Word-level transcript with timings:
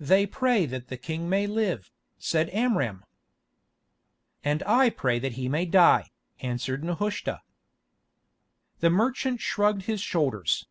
"They 0.00 0.24
pray 0.24 0.64
that 0.64 0.88
the 0.88 0.96
king 0.96 1.28
may 1.28 1.46
live," 1.46 1.90
said 2.16 2.48
Amram. 2.54 3.04
"And 4.42 4.62
I 4.62 4.88
pray 4.88 5.18
that 5.18 5.32
he 5.32 5.50
may 5.50 5.66
die," 5.66 6.08
answered 6.40 6.82
Nehushta. 6.82 7.42
The 8.80 8.88
merchant 8.88 9.42
shrugged 9.42 9.82
his 9.82 10.00
shoulders. 10.00 10.66